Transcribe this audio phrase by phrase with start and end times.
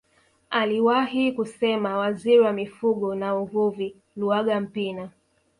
[0.49, 5.09] Aliwahi kusema waziri wa mifugo na uvuvi Luaga Mpina